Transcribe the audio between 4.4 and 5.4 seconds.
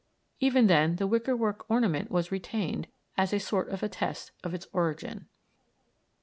of its origin.